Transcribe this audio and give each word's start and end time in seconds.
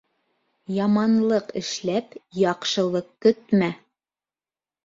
Яманлыҡ 0.85 1.53
эшләп, 1.61 2.17
яҡшылыҡ 2.39 3.15
көтмә. 3.27 3.69